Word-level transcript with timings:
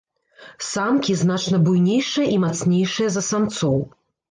Самкі 0.67 1.17
значна 1.23 1.59
буйнейшыя 1.67 2.27
і 2.39 2.41
мацнейшыя 2.47 3.13
за 3.19 3.25
самцоў. 3.31 3.81